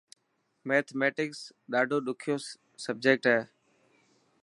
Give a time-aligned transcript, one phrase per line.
[0.67, 1.39] ميٿميٽڪس
[1.71, 2.35] ڌاڏو ڏخيو
[2.85, 3.39] سبجيڪٽ هي.